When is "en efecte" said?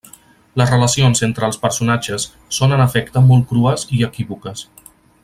2.79-3.25